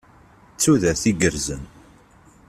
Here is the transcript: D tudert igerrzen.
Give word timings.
D 0.55 0.57
tudert 0.61 1.03
igerrzen. 1.11 1.63